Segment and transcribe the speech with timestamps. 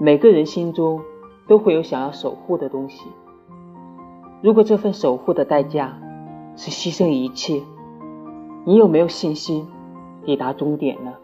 [0.00, 1.00] 每个人心中
[1.48, 3.08] 都会有想要守护的东西。
[4.40, 5.98] 如果这份守护的代价
[6.56, 7.60] 是牺牲一切
[8.64, 9.66] 你有没有信心
[10.24, 11.14] 抵达终点呢？